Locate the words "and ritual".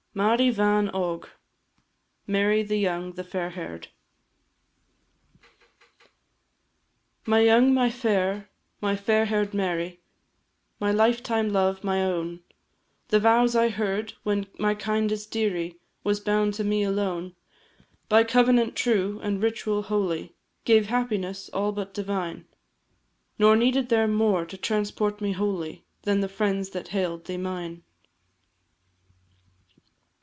19.23-19.83